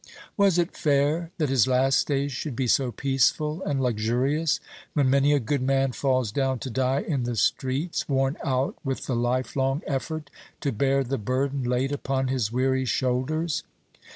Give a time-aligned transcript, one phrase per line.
[0.35, 4.59] Was it fair that his last days should be so peaceful and luxurious,
[4.93, 9.05] when many a good man falls down to die in the streets, worn out with
[9.05, 13.61] the life long effort to bear the burden laid upon his weary shoulders?